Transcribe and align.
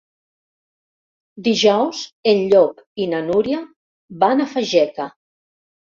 Dijous 1.49 2.01
en 2.33 2.41
Llop 2.53 2.81
i 3.05 3.07
na 3.15 3.23
Núria 3.29 3.61
van 4.25 4.43
a 4.43 4.49
Fageca. 4.55 5.07